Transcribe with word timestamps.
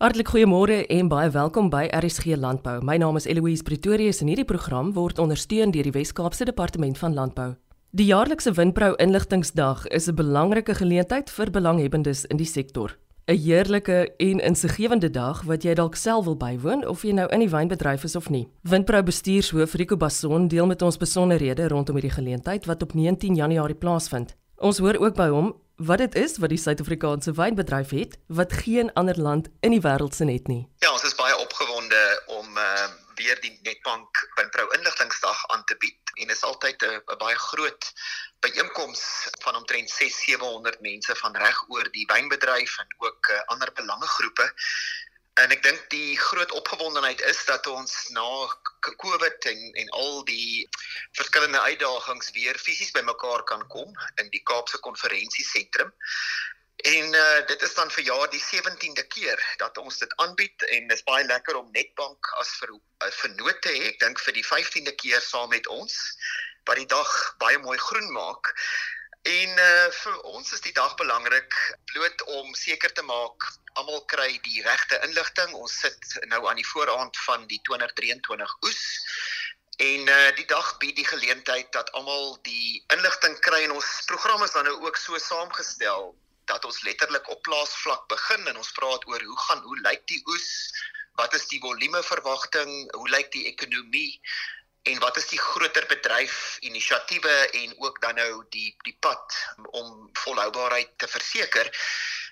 Hartlik 0.00 0.30
goeiemôre 0.32 0.86
en 0.88 1.08
baie 1.12 1.28
welkom 1.28 1.66
by 1.68 1.82
RSG 1.92 2.38
Landbou. 2.40 2.78
My 2.80 2.94
naam 2.96 3.18
is 3.20 3.26
Eloise 3.28 3.60
Pretorius 3.68 4.22
en 4.24 4.30
hierdie 4.32 4.46
program 4.48 4.94
word 4.96 5.18
ondersteun 5.20 5.74
deur 5.74 5.84
die 5.84 5.92
Wes-Kaapse 5.92 6.46
Departement 6.48 6.96
van 6.96 7.12
Landbou. 7.12 7.50
Die 7.92 8.06
jaarlikse 8.08 8.54
Windbrou 8.56 8.94
Inligtingsdag 8.96 9.84
is 9.92 10.08
'n 10.08 10.16
belangrike 10.16 10.74
geleentheid 10.74 11.28
vir 11.28 11.50
belanghebbendes 11.50 12.24
in 12.32 12.38
die 12.38 12.48
sektor. 12.48 12.96
'n 13.28 13.36
Heerlike 13.36 14.14
en 14.16 14.40
insiggewende 14.40 15.10
dag 15.10 15.42
wat 15.42 15.64
jy 15.64 15.74
dalk 15.74 15.94
self 15.94 16.24
wil 16.24 16.36
bywoon 16.36 16.88
of 16.88 17.02
jy 17.02 17.12
nou 17.12 17.28
in 17.28 17.40
die 17.40 17.50
wynbedryf 17.50 18.04
is 18.04 18.16
of 18.16 18.30
nie. 18.30 18.48
Windbrou 18.62 19.02
bestuurshoof 19.02 19.74
Rico 19.74 19.96
Basson 19.96 20.48
deel 20.48 20.66
met 20.66 20.82
ons 20.82 20.96
besonderhede 20.96 21.68
rondom 21.68 21.94
hierdie 21.94 22.16
geleentheid 22.16 22.66
wat 22.66 22.82
op 22.82 22.94
19 22.94 23.34
Januarie 23.34 23.76
plaasvind. 23.76 24.34
Ons 24.60 24.78
hoor 24.84 24.98
ook 25.00 25.14
by 25.16 25.30
hom 25.32 25.54
wat 25.80 26.02
dit 26.02 26.16
is 26.20 26.34
wat 26.36 26.52
die 26.52 26.60
Suid-Afrikaanse 26.60 27.32
wynbedryf 27.32 27.94
het 27.96 28.18
wat 28.28 28.52
geen 28.52 28.90
ander 28.92 29.16
land 29.16 29.46
in 29.64 29.72
die 29.72 29.80
wêreld 29.80 30.12
se 30.12 30.26
net 30.28 30.50
nie. 30.52 30.66
Ja, 30.84 30.90
ons 30.92 31.06
is 31.08 31.16
baie 31.16 31.36
opgewonde 31.40 32.00
om 32.36 32.58
uh, 32.60 32.88
weer 33.16 33.40
die 33.40 33.54
Netbank 33.64 34.20
Windbrou 34.36 34.66
Inligtingsdag 34.76 35.46
aan 35.54 35.64
te 35.64 35.78
bied 35.80 36.12
en 36.20 36.28
is 36.34 36.44
altyd 36.44 36.84
'n 36.84 37.16
baie 37.24 37.38
groot 37.46 37.88
byeenkoms 38.44 39.02
van 39.40 39.56
omtrent 39.56 39.88
6-700 39.96 40.80
mense 40.80 41.16
van 41.16 41.36
reg 41.36 41.64
oor 41.68 41.88
die 41.96 42.04
wynbedryf 42.12 42.78
en 42.84 42.94
ook 42.98 43.32
uh, 43.32 43.40
ander 43.46 43.72
belangegroepe 43.72 44.52
En 45.38 45.52
ek 45.54 45.62
dink 45.62 45.84
die 45.92 46.18
groot 46.18 46.50
opgewondenheid 46.58 47.20
is 47.30 47.44
dat 47.48 47.66
ons 47.70 47.94
na 48.16 48.26
COVID 49.02 49.46
en 49.52 49.60
en 49.82 49.92
al 50.02 50.24
die 50.28 50.68
verskillende 51.18 51.60
uitdagings 51.60 52.30
weer 52.36 52.58
fisies 52.58 52.90
bymekaar 52.96 53.44
kan 53.44 53.66
kom 53.66 53.94
in 54.22 54.30
die 54.34 54.42
Kaapse 54.42 54.78
konferensiesentrum. 54.78 55.92
En 56.90 57.14
uh, 57.14 57.46
dit 57.46 57.62
is 57.62 57.74
dan 57.74 57.90
vir 57.90 58.04
jaar 58.04 58.28
die 58.32 58.42
17de 58.42 59.06
keer 59.12 59.40
dat 59.56 59.78
ons 59.78 59.98
dit 59.98 60.14
aanbied 60.24 60.62
en 60.62 60.88
dit 60.88 60.96
is 60.96 61.04
baie 61.04 61.24
lekker 61.24 61.56
om 61.56 61.72
Netbank 61.72 62.30
as 62.40 62.54
vir 62.60 62.72
uh, 62.72 63.10
vernoot 63.22 63.60
te 63.60 63.72
hê. 63.74 63.82
Ek 63.92 64.00
dink 64.00 64.22
vir 64.24 64.36
die 64.38 64.46
15de 64.46 64.94
keer 65.02 65.20
saam 65.20 65.52
met 65.52 65.68
ons 65.68 65.98
wat 66.68 66.78
die 66.78 66.88
dag 66.88 67.10
baie 67.42 67.58
mooi 67.58 67.76
groen 67.78 68.10
maak. 68.14 68.54
En 69.28 69.50
uh, 69.60 69.88
vir 69.92 70.20
ons 70.32 70.52
is 70.52 70.62
die 70.64 70.72
dag 70.72 70.94
belangrik 70.96 71.56
bloot 71.92 72.22
om 72.40 72.54
seker 72.56 72.92
te 72.96 73.02
maak 73.04 73.44
almal 73.76 74.00
kry 74.08 74.38
die 74.46 74.62
regte 74.64 74.96
inligting. 75.04 75.52
Ons 75.52 75.76
sit 75.82 76.14
nou 76.32 76.46
aan 76.48 76.56
die 76.56 76.66
vooraand 76.66 77.16
van 77.26 77.44
die 77.50 77.60
2023 77.68 78.54
oes. 78.64 78.80
En 79.76 80.08
uh, 80.08 80.30
die 80.36 80.46
dag 80.48 80.72
bied 80.80 80.96
die 80.96 81.04
geleentheid 81.04 81.68
dat 81.76 81.92
almal 81.92 82.38
die 82.48 82.80
inligting 82.96 83.36
kry 83.44 83.60
en 83.66 83.76
ons 83.76 83.90
program 84.08 84.42
is 84.46 84.56
dan 84.56 84.64
nou 84.64 84.78
ook 84.86 84.96
so 84.96 85.18
saamgestel 85.18 86.14
dat 86.48 86.64
ons 86.64 86.80
letterlik 86.82 87.28
op 87.28 87.42
plaasvlak 87.44 88.08
begin 88.08 88.48
en 88.48 88.56
ons 88.56 88.72
praat 88.72 89.04
oor 89.06 89.22
hoe 89.22 89.40
gaan 89.46 89.60
hoe 89.68 89.80
lyk 89.84 90.06
die 90.08 90.22
oes? 90.32 90.48
Wat 91.20 91.36
is 91.36 91.44
die 91.52 91.60
volume 91.60 92.00
verwagting? 92.08 92.72
Hoe 92.96 93.12
lyk 93.12 93.28
die 93.36 93.44
ekonomie? 93.52 94.16
En 94.82 94.98
wat 94.98 95.16
is 95.16 95.28
die 95.28 95.40
groter 95.40 95.86
bedryf 95.86 96.56
inisiatiewe 96.60 97.36
en 97.62 97.74
ook 97.78 98.00
dan 98.00 98.14
nou 98.14 98.44
die 98.48 98.74
die 98.86 98.96
pad 99.00 99.36
om 99.70 100.08
volhoubaarheid 100.12 100.92
te 100.96 101.08
verseker. 101.08 101.70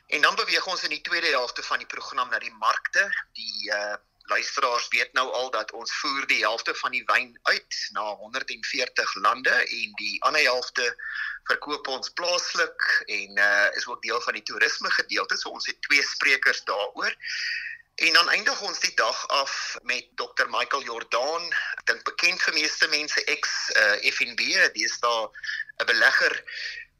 En 0.07 0.21
dan 0.21 0.35
beweeg 0.35 0.67
ons 0.67 0.83
in 0.83 0.95
die 0.97 1.05
tweede 1.05 1.27
helfte 1.27 1.63
van 1.63 1.79
die 1.79 1.87
program 1.87 2.31
na 2.31 2.39
die 2.39 2.55
markte. 2.61 3.09
Die 3.33 3.73
uh 3.73 3.97
luisteraars 4.29 4.89
weet 4.93 5.13
nou 5.17 5.31
al 5.33 5.51
dat 5.51 5.71
ons 5.73 5.93
voer 6.01 6.27
die 6.29 6.43
helfte 6.45 6.75
van 6.75 6.93
die 6.93 7.05
wyn 7.09 7.31
uit 7.43 7.77
na 7.97 8.03
140 8.21 9.15
lande 9.25 9.55
en 9.55 9.95
die 9.97 10.19
ander 10.29 10.43
helfte 10.45 10.85
verkoop 11.49 11.89
ons 11.89 12.13
plaaslik 12.13 12.85
en 13.07 13.41
uh 13.45 13.69
is 13.81 13.87
ook 13.87 14.03
deel 14.03 14.21
van 14.21 14.37
die 14.37 14.43
toerisme 14.43 14.91
gedeelte. 14.91 15.37
So 15.37 15.49
ons 15.51 15.67
het 15.67 15.81
twee 15.89 16.05
sprekers 16.05 16.65
daaroor. 16.65 17.17
En 17.99 18.13
dan 18.13 18.29
eindig 18.29 18.61
ons 18.61 18.79
die 18.79 18.95
dag 18.95 19.29
af 19.29 19.77
met 19.83 20.07
Dr 20.15 20.47
Michael 20.47 20.83
Jordaan, 20.87 21.47
ek 21.51 21.87
dink 21.91 22.05
bekend 22.07 22.43
vir 22.45 22.55
meeste 22.55 22.87
mense 22.93 23.23
ex 23.33 23.55
uh, 23.75 23.97
FNB, 24.13 24.45
dis 24.77 24.93
daar 25.03 25.25
'n 25.83 25.86
belegger 25.89 26.37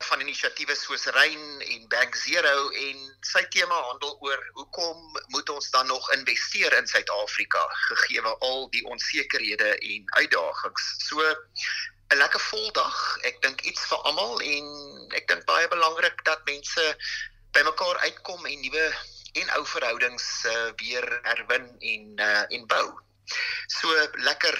van 0.08 0.25
inisiatiewe 0.25 0.75
soos 0.75 1.04
Rein 1.14 1.60
en 1.60 1.87
Bank 1.92 2.19
Zero 2.19 2.70
en 2.70 3.04
sy 3.31 3.44
tema 3.54 3.78
handel 3.91 4.16
oor 4.26 4.42
hoekom 4.58 5.20
moet 5.34 5.50
ons 5.54 5.70
dan 5.70 5.87
nog 5.87 6.10
investeer 6.16 6.75
in 6.81 6.91
Suid-Afrika 6.91 7.62
gegee 7.69 8.22
al 8.50 8.66
die 8.75 8.82
onsekerhede 8.84 9.70
en 9.78 10.10
uitdagings. 10.19 10.88
So 11.06 11.22
'n 11.22 12.19
lekker 12.19 12.41
vol 12.41 12.72
dag. 12.72 13.19
Ek 13.22 13.38
dink 13.42 13.60
iets 13.60 13.87
vir 13.87 14.03
almal 14.03 14.41
en 14.41 14.66
ek 15.14 15.31
dink 15.31 15.47
baie 15.47 15.69
belangrik 15.69 16.25
dat 16.25 16.42
mense 16.44 16.97
bymekaar 17.54 17.98
uitkom 17.98 18.47
en 18.47 18.60
nuwe 18.60 18.84
en 19.32 19.50
ou 19.56 19.66
verhoudings 19.66 20.44
uh, 20.46 20.70
weer 20.76 21.20
herwin 21.22 21.68
en 21.78 22.12
uh, 22.16 22.44
en 22.48 22.66
bou. 22.66 22.86
So 23.66 23.88
lekker 24.12 24.56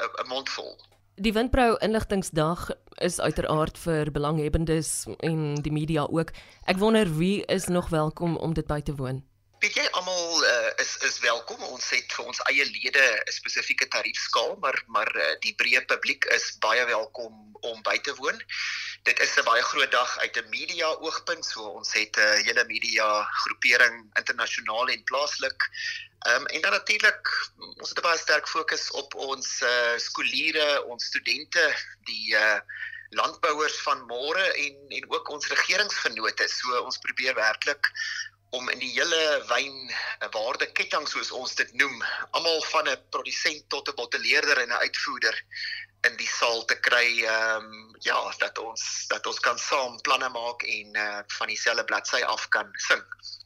'n 0.00 0.24
uh, 0.24 0.28
mond 0.28 0.48
vol. 0.48 0.76
Die 1.20 1.32
Windbrou 1.32 1.76
Inligtingsdag 1.84 2.70
is 2.94 3.20
uiteraard 3.20 3.78
vir 3.78 4.10
belanghebbendes 4.10 5.06
en 5.18 5.54
die 5.54 5.72
media 5.72 6.06
ook. 6.08 6.30
Ek 6.64 6.78
wonder 6.78 7.16
wie 7.16 7.44
is 7.44 7.66
nog 7.66 7.88
welkom 7.88 8.36
om 8.36 8.54
dit 8.54 8.66
by 8.66 8.80
te 8.80 8.94
woon. 8.94 9.29
Weet 9.60 9.74
jy 9.76 9.82
almal 9.92 10.44
uh, 10.48 10.68
is 10.80 10.94
is 11.04 11.18
welkom. 11.20 11.60
Ons 11.68 11.90
het 11.92 12.14
vir 12.16 12.28
ons 12.30 12.38
eie 12.48 12.64
lede 12.64 13.02
'n 13.12 13.32
spesifieke 13.36 13.88
tariefskaal, 13.92 14.54
maar 14.62 14.78
maar 14.94 15.10
uh, 15.12 15.26
die 15.44 15.52
breë 15.62 15.82
publiek 15.90 16.24
is 16.36 16.46
baie 16.64 16.86
welkom 16.88 17.34
om 17.68 17.82
by 17.84 17.98
te 18.06 18.14
woon. 18.20 18.40
Dit 19.04 19.20
is 19.20 19.36
'n 19.36 19.44
baie 19.44 19.62
groot 19.72 19.92
dag 19.92 20.14
uit 20.24 20.38
'n 20.40 20.48
media 20.48 20.88
oogpunt. 21.04 21.44
So 21.44 21.66
ons 21.76 21.92
het 21.92 22.16
'n 22.16 22.20
uh, 22.20 22.40
hele 22.48 22.64
media 22.72 23.10
groepering 23.42 24.00
internasionaal 24.22 24.88
en 24.96 25.04
plaaslik. 25.12 25.68
Ehm 26.24 26.40
um, 26.40 26.46
en 26.46 26.60
dan 26.60 26.72
natuurlik 26.78 27.28
ons 27.84 27.88
het 27.92 27.98
'n 27.98 28.08
baie 28.08 28.18
sterk 28.18 28.48
fokus 28.48 28.90
op 28.90 29.14
ons 29.14 29.60
uh, 29.60 29.98
skooliere, 29.98 30.84
ons 30.84 31.04
studente, 31.04 31.68
die 32.08 32.32
uh, 32.32 32.60
landbouers 33.10 33.76
van 33.84 34.06
môre 34.08 34.46
en 34.64 34.74
en 34.88 35.10
ook 35.12 35.28
ons 35.28 35.52
regeringsvennote. 35.52 36.48
So 36.48 36.80
ons 36.80 37.04
probeer 37.04 37.34
werklik 37.34 37.92
om 38.50 38.68
in 38.68 38.78
die 38.82 38.92
hele 38.92 39.20
wyn 39.48 39.90
waardeketting 40.34 41.06
soos 41.08 41.30
ons 41.30 41.54
dit 41.54 41.72
noem, 41.78 42.02
almal 42.30 42.62
van 42.72 42.88
'n 42.88 43.02
produsent 43.10 43.68
tot 43.68 43.88
'n 43.88 43.94
botteleerder 43.94 44.58
en 44.58 44.68
'n 44.68 44.82
uitvoerder 44.86 45.36
in 46.08 46.16
die 46.16 46.28
saal 46.28 46.64
te 46.64 46.76
kry 46.80 47.24
ehm 47.24 47.64
um, 47.64 47.96
ja 48.00 48.16
dat 48.38 48.58
ons 48.58 49.06
dat 49.08 49.26
ons 49.26 49.40
kan 49.40 49.58
saam 49.58 50.00
planne 50.00 50.28
maak 50.28 50.62
en 50.62 50.96
uh, 50.96 51.20
van 51.38 51.46
dieselfde 51.52 51.84
bladsy 51.84 52.22
af 52.22 52.48
kan 52.48 52.70
sing. 52.88 53.02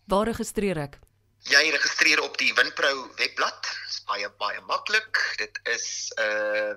Waar 0.06 0.26
registreer 0.26 0.78
ek? 0.78 0.98
Jy 1.44 1.70
registreer 1.70 2.22
op 2.22 2.38
die 2.38 2.54
Winpro 2.54 3.10
webblad. 3.18 3.60
Dit 3.62 3.90
is 3.90 4.02
baie 4.08 4.30
baie 4.38 4.60
maklik. 4.60 5.34
Dit 5.36 5.60
is 5.64 6.12
uh 6.18 6.72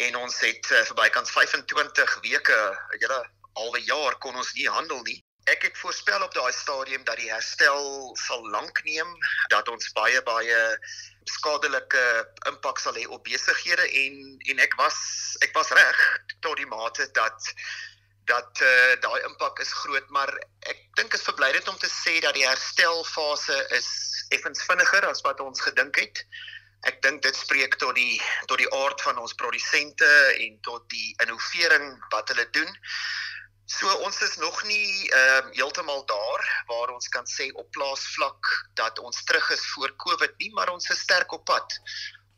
en 0.05 0.15
ons 0.15 0.39
het 0.45 0.71
uh, 0.71 0.83
vir 0.89 0.99
bykans 1.01 1.33
25 1.35 2.15
weke, 2.25 2.59
julle 3.01 3.19
alwe 3.59 3.81
jaar 3.83 4.15
kon 4.23 4.37
ons 4.39 4.53
nie 4.55 4.69
handel 4.69 5.03
nie. 5.07 5.19
Ek 5.49 5.63
het 5.65 5.77
voorspel 5.81 6.21
op 6.21 6.33
daai 6.35 6.51
stadium 6.53 7.03
dat 7.07 7.17
die 7.17 7.31
herstel 7.31 8.13
sal 8.27 8.43
lank 8.53 8.83
neem, 8.85 9.09
dat 9.53 9.69
ons 9.71 9.91
baie 9.97 10.21
baie 10.27 10.59
skadelike 11.29 12.03
impak 12.49 12.79
sal 12.81 12.97
hê 12.97 13.05
op 13.07 13.25
besighede 13.25 13.85
en 14.03 14.19
en 14.53 14.61
ek 14.65 14.75
was 14.81 14.97
ek 15.45 15.53
was 15.57 15.71
reg 15.77 16.03
tot 16.45 16.57
die 16.57 16.69
mate 16.69 17.09
dat 17.17 17.53
dat 18.29 18.61
uh, 18.61 18.93
daai 19.01 19.25
impak 19.25 19.59
is 19.63 19.71
groot, 19.73 20.05
maar 20.13 20.29
ek 20.69 20.81
dink 20.99 21.15
is 21.17 21.25
verblydend 21.25 21.69
om 21.71 21.77
te 21.81 21.89
sê 21.89 22.19
dat 22.21 22.37
die 22.37 22.45
herstelfase 22.45 23.57
is 23.77 23.89
effens 24.35 24.61
vinniger 24.69 25.07
as 25.09 25.23
wat 25.25 25.41
ons 25.41 25.63
gedink 25.65 25.97
het. 25.97 26.21
Ek 26.87 27.01
dink 27.01 27.21
dit 27.21 27.35
spreek 27.35 27.75
tot 27.75 27.95
die 27.95 28.21
tot 28.47 28.57
die 28.57 28.69
aard 28.73 29.01
van 29.01 29.17
ons 29.17 29.33
produsente 29.33 30.09
en 30.39 30.59
tot 30.61 30.85
die 30.89 31.15
innovering 31.23 31.97
wat 32.13 32.31
hulle 32.31 32.47
doen. 32.55 32.71
So 33.69 33.91
ons 34.05 34.21
is 34.25 34.37
nog 34.41 34.63
nie 34.63 35.09
ehm 35.09 35.49
uh, 35.49 35.55
heeltemal 35.57 36.05
daar 36.05 36.45
waar 36.71 36.93
ons 36.95 37.07
kan 37.07 37.27
sê 37.27 37.51
op 37.53 37.67
plaasvlak 37.71 38.53
dat 38.73 38.99
ons 38.99 39.23
terug 39.23 39.51
is 39.51 39.65
voor 39.73 39.93
Covid 39.95 40.33
nie, 40.37 40.53
maar 40.53 40.71
ons 40.73 40.89
is 40.89 40.99
sterk 40.99 41.31
op 41.31 41.45
pad 41.45 41.79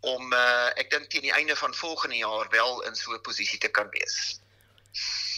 om 0.01 0.33
uh, 0.33 0.69
ek 0.81 0.89
dink 0.89 1.09
teen 1.09 1.29
die 1.29 1.35
einde 1.37 1.55
van 1.55 1.73
volgende 1.73 2.17
jaar 2.17 2.49
wel 2.49 2.81
in 2.89 2.95
so 2.95 3.13
'n 3.13 3.21
posisie 3.21 3.59
te 3.59 3.69
kan 3.69 3.89
wees. 3.89 4.41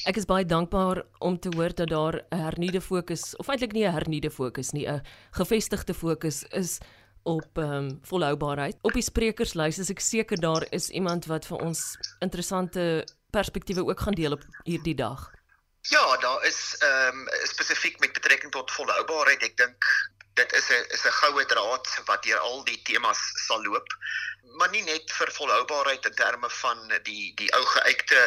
Ek 0.03 0.17
is 0.17 0.25
baie 0.25 0.45
dankbaar 0.45 1.03
om 1.19 1.39
te 1.39 1.49
hoor 1.55 1.75
dat 1.75 1.89
daar 1.89 2.15
'n 2.31 2.41
hernuide 2.47 2.81
fokus 2.81 3.35
of 3.35 3.47
eintlik 3.47 3.71
nie 3.71 3.85
'n 3.85 3.93
hernuide 3.93 4.31
fokus 4.31 4.71
nie, 4.71 4.87
'n 4.87 5.03
gevestigde 5.31 5.93
fokus 5.93 6.43
is 6.43 6.79
op 7.23 7.57
ehm 7.57 7.73
um, 7.73 7.99
volhoubaarheid. 8.01 8.77
Op 8.81 8.93
die 8.93 9.03
sprekerslys 9.03 9.77
is 9.77 9.89
ek 9.89 9.99
seker 9.99 10.39
daar 10.39 10.65
is 10.69 10.89
iemand 10.89 11.25
wat 11.25 11.45
vir 11.45 11.57
ons 11.57 11.97
interessante 12.19 13.05
perspektiewe 13.31 13.85
ook 13.85 13.99
gaan 13.99 14.17
deel 14.19 14.31
op 14.31 14.43
hierdie 14.63 14.95
dag. 14.95 15.31
Ja, 15.81 16.17
daar 16.17 16.45
is 16.45 16.75
ehm 16.79 17.19
um, 17.19 17.27
spesifiek 17.43 17.99
met 17.99 18.13
betrekking 18.13 18.51
tot 18.51 18.71
volhoubaarheid. 18.71 19.43
Ek 19.43 19.57
dink 19.57 19.89
dit 20.33 20.53
is 20.53 20.69
'n 20.69 20.85
is 20.95 21.05
'n 21.05 21.17
goue 21.21 21.45
draad 21.45 21.87
wat 22.05 22.23
deur 22.23 22.39
al 22.39 22.63
die 22.63 22.81
temas 22.81 23.19
sal 23.47 23.63
loop. 23.63 23.87
Maar 24.57 24.69
nie 24.69 24.83
net 24.83 25.11
vir 25.11 25.31
volhoubaarheid 25.31 26.05
in 26.05 26.15
terme 26.15 26.49
van 26.49 26.79
die 27.03 27.33
die 27.35 27.51
ou 27.53 27.65
geuite 27.65 28.21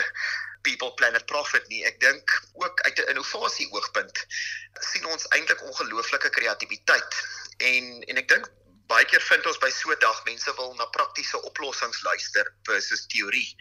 people 0.62 0.94
planet 0.94 1.26
profit 1.26 1.69
nie. 1.69 1.84
Ek 1.84 2.00
dink 2.00 2.43
ook 2.52 2.81
uit 2.81 2.98
'n 2.98 3.10
innovasie 3.14 3.69
oogpunt 3.72 4.26
sien 4.81 5.06
ons 5.06 5.28
eintlik 5.28 5.62
ongelooflike 5.62 6.31
kreatiwiteit. 6.31 7.12
En 7.56 8.02
en 8.02 8.16
ek 8.16 8.28
dink 8.28 8.48
baie 8.91 9.05
keer 9.11 9.23
vind 9.23 9.47
ons 9.47 9.59
by 9.59 9.71
so 9.71 9.91
'n 9.93 9.99
dag 9.99 10.25
mense 10.25 10.55
wil 10.56 10.75
na 10.75 10.87
praktiese 10.87 11.43
oplossings 11.43 12.03
luister 12.03 12.55
versus 12.69 13.06
teorie. 13.06 13.56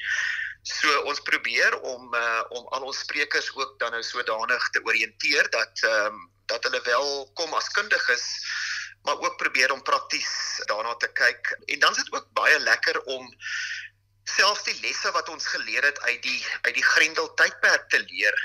So 0.63 1.01
ons 1.09 1.19
probeer 1.19 1.79
om 1.81 2.13
uh, 2.13 2.43
om 2.49 2.67
al 2.67 2.87
ons 2.89 2.99
sprekers 2.99 3.51
ook 3.55 3.79
dan 3.79 3.91
nou 3.91 4.03
sodanig 4.03 4.69
te 4.69 4.81
oriënteer 4.83 5.49
dat 5.49 5.83
ehm 5.83 6.13
um, 6.13 6.31
dat 6.45 6.63
hulle 6.63 6.81
wel 6.85 7.31
kom 7.33 7.53
as 7.53 7.69
kundiges 7.73 8.25
maar 9.05 9.17
ook 9.21 9.37
probeer 9.37 9.71
om 9.71 9.81
prakties 9.81 10.61
daarna 10.65 10.95
te 10.95 11.07
kyk. 11.07 11.57
En 11.65 11.79
dan 11.79 11.91
is 11.91 12.03
dit 12.03 12.13
ook 12.13 12.27
baie 12.33 12.59
lekker 12.59 13.01
om 13.03 13.35
selfs 14.23 14.63
die 14.65 14.77
lesse 14.81 15.11
wat 15.11 15.29
ons 15.29 15.47
geleer 15.47 15.85
het 15.85 15.99
uit 16.01 16.21
die 16.23 16.45
uit 16.61 16.73
die 16.73 16.85
Grendel 16.85 17.33
tydperk 17.33 17.89
te 17.89 18.01
leer. 18.01 18.39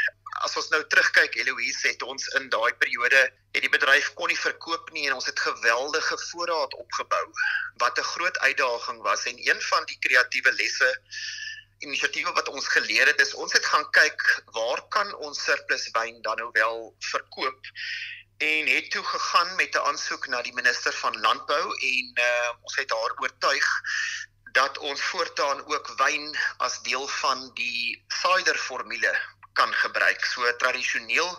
As 0.47 0.57
ons 0.57 0.71
nou 0.73 0.81
terugkyk, 0.93 1.35
Eloise 1.37 1.89
het 1.89 2.03
ons 2.03 2.27
in 2.39 2.49
daai 2.49 2.73
periode 2.83 3.21
het 3.53 3.63
die 3.63 3.73
bedryf 3.73 4.13
kon 4.15 4.29
nie 4.33 4.39
verkoop 4.39 4.91
nie 4.97 5.07
en 5.09 5.19
ons 5.19 5.29
het 5.29 5.41
geweldige 5.41 6.19
voorraad 6.31 6.75
opgebou 6.75 7.27
wat 7.83 7.99
'n 7.99 8.11
groot 8.15 8.39
uitdaging 8.39 9.03
was. 9.03 9.25
En 9.25 9.37
een 9.49 9.61
van 9.61 9.85
die 9.85 9.99
kreatiewe 9.99 10.53
lesse 10.53 10.91
inisiatiewe 11.81 12.33
wat 12.33 12.49
ons 12.49 12.69
geleer 12.69 13.07
het 13.07 13.21
is 13.21 13.35
ons 13.35 13.53
het 13.57 13.67
gaan 13.67 13.87
kyk 13.97 14.25
waar 14.57 14.83
kan 14.97 15.15
ons 15.27 15.45
surplus 15.45 15.89
wyn 15.97 16.21
dan 16.23 16.37
nou 16.43 16.51
wel 16.53 16.95
verkoop 17.13 17.71
en 18.41 18.67
het 18.67 18.91
toe 18.91 19.05
gegaan 19.05 19.55
met 19.57 19.75
'n 19.75 19.87
aansoek 19.91 20.27
na 20.27 20.43
die 20.43 20.55
minister 20.55 20.93
van 20.93 21.21
landbou 21.21 21.65
en 21.93 22.13
uh, 22.27 22.51
ons 22.61 22.77
het 22.77 22.91
haar 22.91 23.15
oortuig 23.25 23.67
dat 24.53 24.79
ons 24.79 25.03
voortaan 25.03 25.65
ook 25.67 25.93
wyn 25.97 26.37
as 26.57 26.81
deel 26.83 27.09
van 27.09 27.51
die 27.55 28.05
cider 28.09 28.59
formule 28.59 29.13
kan 29.53 29.73
gebruik. 29.75 30.25
So 30.25 30.57
tradisioneel 30.57 31.31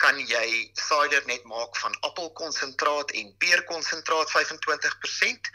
kan 0.00 0.18
jy 0.18 0.70
cider 0.74 1.22
net 1.26 1.44
maak 1.44 1.76
van 1.76 1.96
appelkonsentraat 2.08 3.10
en 3.10 3.34
peerkonsentraat 3.38 4.32
25%. 4.32 5.50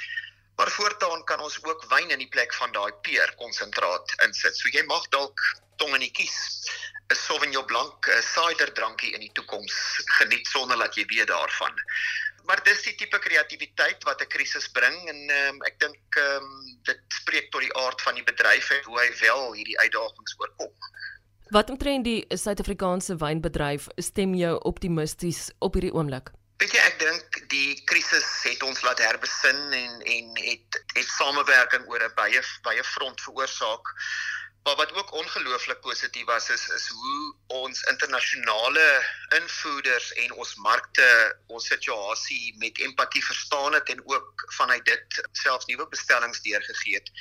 Maar 0.56 0.72
voortaan 0.72 1.24
kan 1.24 1.40
ons 1.40 1.58
ook 1.64 1.86
wyn 1.92 2.10
in 2.10 2.22
die 2.22 2.32
plek 2.32 2.54
van 2.54 2.72
daai 2.72 2.92
peer 3.02 3.34
konsentraat 3.42 4.14
insit. 4.28 4.56
So 4.56 4.70
jy 4.72 4.86
mag 4.88 5.08
dalk 5.10 5.42
tong 5.82 5.96
in 5.98 6.06
die 6.06 6.14
kies 6.16 6.38
'n 7.12 7.16
Sauvignon 7.16 7.66
Blanc 7.66 8.08
cider 8.22 8.72
drankie 8.74 9.12
in 9.14 9.20
die 9.20 9.34
toekoms 9.34 9.76
geniet 10.18 10.48
sonder 10.48 10.78
dat 10.78 10.96
jy 10.96 11.06
weet 11.06 11.28
daarvan. 11.28 11.76
Maar 12.46 12.64
dis 12.64 12.82
die 12.86 12.96
tipe 12.96 13.20
kreatiwiteit 13.20 14.04
wat 14.04 14.22
'n 14.22 14.32
krisis 14.36 14.68
bring 14.78 14.98
en 15.10 15.20
um, 15.38 15.62
ek 15.70 15.80
dink 15.80 16.18
um, 16.22 16.50
dit 16.90 17.02
spreek 17.20 17.52
tot 17.52 17.62
die 17.62 17.76
aard 17.84 18.02
van 18.02 18.16
die 18.16 18.24
bedryf 18.24 18.70
en 18.70 18.84
hoe 18.84 19.00
hy 19.00 19.10
wel 19.22 19.54
hierdie 19.54 19.80
uitdagings 19.80 20.36
oorkom. 20.38 20.74
Wat 21.54 21.70
omtrent 21.70 22.04
die 22.04 22.26
Suid-Afrikaanse 22.34 23.16
wynbedryf 23.22 23.88
stem 24.02 24.34
jou 24.34 24.56
optimisties 24.66 25.52
op 25.60 25.78
hierdie 25.78 25.94
oomblik? 25.94 26.32
Weet 26.58 26.72
jy, 26.74 26.82
ek 26.88 26.96
dink 26.98 27.38
die 27.52 27.76
krisis 27.86 28.26
het 28.48 28.64
ons 28.66 28.82
laat 28.82 29.02
herbesin 29.04 29.60
en 29.78 30.02
en 30.16 30.32
het 30.40 30.80
het 30.96 31.12
samewerking 31.18 31.86
oor 31.92 32.02
'n 32.02 32.16
baie 32.18 32.42
baie 32.66 32.84
front 32.84 33.22
veroorsaak. 33.22 33.94
Maar 34.66 34.76
wat 34.76 34.94
ook 34.94 35.14
ongelooflik 35.14 35.82
positief 35.82 36.26
was 36.26 36.50
is 36.50 36.68
is 36.70 36.88
hoe 36.88 37.36
ons 37.48 37.82
internasionale 37.94 38.88
invoerders 39.38 40.14
en 40.14 40.32
ons 40.34 40.56
markte 40.56 41.38
ons 41.48 41.68
situasie 41.68 42.56
met 42.58 42.80
empatie 42.80 43.26
verstaan 43.26 43.74
het 43.74 43.90
en 43.90 44.02
ook 44.06 44.46
vanuit 44.58 44.86
dit 44.86 45.28
selfs 45.32 45.66
nuwe 45.66 45.88
bestellings 45.88 46.42
deurgegee 46.42 46.96
het. 46.96 47.12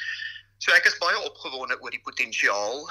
So 0.58 0.72
ek 0.72 0.86
is 0.86 0.98
baie 1.02 1.18
opgewonde 1.18 1.76
oor 1.80 1.90
die 1.90 2.02
potensiaal. 2.06 2.84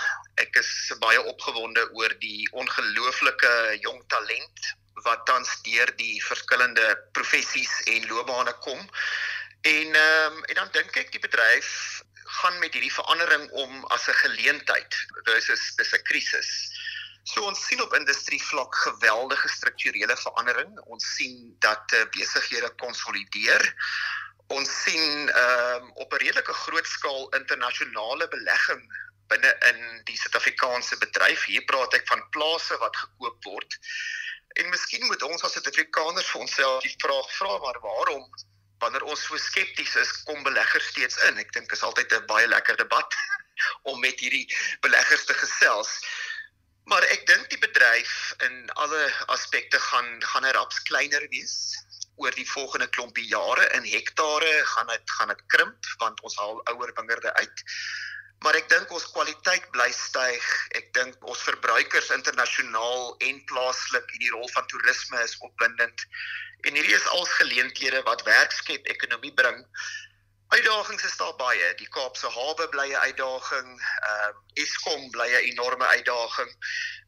Ek 0.44 0.56
is 0.60 0.72
baie 1.02 1.22
opgewonde 1.22 1.86
oor 1.98 2.14
die 2.22 2.48
ongelooflike 2.52 3.54
jong 3.82 4.02
talent 4.14 4.74
wat 5.04 5.26
tans 5.26 5.50
deur 5.66 5.90
die 6.00 6.20
verskillende 6.24 6.86
professies 7.18 7.72
en 7.92 8.08
loopbane 8.08 8.54
kom. 8.66 8.80
En 9.64 9.96
ehm 9.96 10.38
um, 10.38 10.44
en 10.52 10.60
dan 10.60 10.74
dink 10.76 10.98
ek 11.00 11.12
die 11.16 11.24
bedryf 11.24 12.04
gaan 12.40 12.60
met 12.60 12.74
hierdie 12.74 12.94
verandering 12.94 13.50
om 13.52 13.86
as 13.96 14.08
'n 14.08 14.20
geleentheid. 14.26 14.96
Dis 15.26 15.50
is 15.50 15.64
dis 15.78 15.94
'n 15.94 16.04
krisis. 16.10 16.50
So 17.24 17.46
ons 17.48 17.66
sien 17.66 17.82
op 17.82 17.94
industrie 17.96 18.42
vlak 18.44 18.76
geweldige 18.76 19.48
strukturele 19.48 20.18
verandering. 20.18 20.80
Ons 20.92 21.16
sien 21.16 21.56
dat 21.60 21.94
uh, 21.96 22.04
besighede 22.12 22.70
konsolideer. 22.84 23.64
Ons 24.48 24.70
sien 24.84 25.30
ehm 25.30 25.84
um, 25.84 25.92
op 26.04 26.14
'n 26.14 26.22
redelike 26.24 26.54
groot 26.54 26.88
skaal 26.88 27.30
internasionale 27.40 28.28
belegging 28.28 28.84
binne 29.28 29.52
in 29.70 30.02
die 30.04 30.18
Suid-Afrikaanse 30.18 30.98
bedryf. 30.98 31.46
Hier 31.46 31.64
praat 31.70 31.94
ek 31.94 32.08
van 32.08 32.30
plase 32.30 32.78
wat 32.78 32.96
gekoop 32.96 33.44
word. 33.44 33.78
En 34.60 34.70
miskien 34.70 35.06
moet 35.06 35.24
ons 35.24 35.44
as 35.44 35.56
Suid-Afrikaners 35.58 36.28
vir 36.32 36.42
onsself 36.42 36.84
die 36.84 36.98
vraag 37.06 37.32
vra 37.38 37.58
maar 37.64 37.80
waarom 37.86 38.28
wanneer 38.84 39.06
ons 39.08 39.24
so 39.24 39.38
skepties 39.38 39.96
is, 39.96 40.12
kom 40.28 40.44
beleggers 40.44 40.88
steeds 40.92 41.18
in. 41.30 41.40
Ek 41.40 41.54
dink 41.56 41.70
dit 41.70 41.78
is 41.78 41.86
altyd 41.88 42.12
'n 42.14 42.26
baie 42.28 42.48
lekker 42.48 42.76
debat 42.78 43.16
om 43.90 44.00
met 44.00 44.20
hierdie 44.20 44.48
beleggers 44.82 45.26
te 45.26 45.34
gesels. 45.34 45.92
Maar 46.92 47.04
ek 47.16 47.24
dink 47.28 47.50
die 47.50 47.62
bedryf 47.64 48.36
in 48.44 48.70
alle 48.84 49.04
aspekte 49.32 49.80
gaan 49.80 50.24
gaan 50.34 50.46
'n 50.46 50.56
raps 50.60 50.84
kleiner 50.90 51.28
wees 51.30 51.56
oor 52.16 52.36
die 52.38 52.50
volgende 52.50 52.88
klompie 52.90 53.26
jare 53.28 53.68
in 53.78 53.86
hektare 53.90 54.54
gaan 54.76 54.88
dit 54.88 55.14
gaan 55.18 55.32
dit 55.34 55.44
krimp 55.56 55.92
want 55.98 56.22
ons 56.22 56.38
haal 56.38 56.62
ouer 56.74 56.94
wingerde 57.00 57.34
uit. 57.34 57.66
Maar 58.44 58.58
ek 58.60 58.70
dink 58.70 58.90
ons 58.92 59.06
kwaliteit 59.16 59.70
bly 59.72 59.88
styg. 59.96 60.48
Ek 60.76 60.90
dink 60.98 61.16
ons 61.32 61.44
verbruikers 61.48 62.10
internasionaal 62.12 63.14
en 63.30 63.44
plaaslik 63.52 64.10
in 64.18 64.26
die 64.26 64.34
rol 64.36 64.50
van 64.52 64.68
toerisme 64.68 65.22
is 65.24 65.38
opwindend. 65.48 66.04
En 66.68 66.76
hierdie 66.76 66.96
is 66.96 67.08
als 67.16 67.32
geleenthede 67.40 68.02
wat 68.08 68.26
werk 68.28 68.52
skep, 68.52 68.88
ekonomie 68.92 69.32
bring. 69.40 69.64
Uitdagings 70.54 71.08
is 71.08 71.16
daar 71.18 71.36
baie. 71.40 71.70
Die 71.80 71.88
Kaapse 71.96 72.30
hawe 72.36 72.68
bly 72.76 72.90
'n 72.92 73.06
uitdaging. 73.08 73.70
Ehm 74.10 74.36
uh, 74.36 74.64
Eskom 74.64 75.10
bly 75.16 75.30
'n 75.32 75.48
enorme 75.54 75.88
uitdaging. 75.96 76.52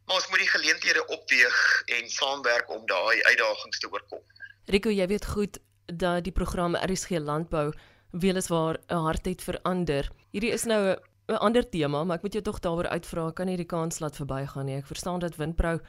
Maar 0.05 0.15
ons 0.15 0.27
moet 0.27 0.39
die 0.39 0.53
geleenthede 0.55 1.05
opweeg 1.05 1.59
en 1.85 2.09
saamwerk 2.09 2.69
om 2.69 2.85
daai 2.85 3.24
uitdagings 3.24 3.79
te 3.79 3.91
oorkom. 3.91 4.24
Rico, 4.65 4.89
jy 4.89 5.05
weet 5.05 5.25
goed 5.29 5.60
dat 5.86 6.24
die 6.25 6.34
program 6.34 6.74
RSG 6.75 7.19
Landbou 7.22 7.69
weliswaar 8.10 8.79
'n 8.89 9.03
hardheid 9.05 9.41
verander. 9.41 10.10
Hierdie 10.31 10.51
is 10.51 10.65
nou 10.65 10.95
'n 11.27 11.38
ander 11.38 11.69
tema, 11.69 12.03
maar 12.03 12.17
ek 12.17 12.24
moet 12.24 12.34
jou 12.34 12.43
tog 12.43 12.60
daaroor 12.60 12.88
uitvra, 12.88 13.31
kan 13.31 13.45
nie 13.45 13.57
die 13.57 13.65
kans 13.65 14.00
laat 14.00 14.15
verbygaan 14.15 14.65
nie. 14.65 14.77
Ek 14.77 14.88
verstaan 14.88 15.19
dat 15.19 15.36
Windprou 15.36 15.79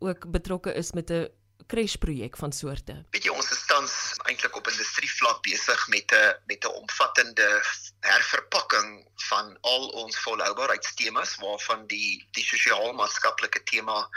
ook 0.00 0.30
betrokke 0.30 0.74
is 0.74 0.92
met 0.92 1.10
'n 1.10 1.28
crash 1.66 1.96
projek 1.96 2.36
van 2.36 2.52
soorte. 2.52 3.04
Weet 3.10 3.24
jy 3.24 3.30
ons 3.30 3.50
is 3.50 3.66
tans 3.66 3.92
eintlik 4.24 4.56
op 4.56 4.68
industrievlak 4.68 5.42
besig 5.42 5.88
met 5.88 6.12
'n 6.12 6.34
met 6.46 6.64
'n 6.64 6.74
omvattende 6.82 7.62
herverpakking 8.00 9.06
van 9.28 9.58
al 9.60 9.88
ons 9.88 10.18
volhoubaarheidstemas 10.18 11.36
waarvan 11.36 11.86
die 11.86 12.28
die 12.32 12.44
sosiaal-maatskaplike 12.44 13.62
tema 13.62 14.08